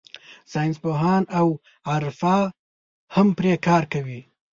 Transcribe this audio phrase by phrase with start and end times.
[0.51, 1.47] ساینسپوهان او
[1.91, 2.37] عرفا
[3.15, 4.19] هم پرې کار کوي.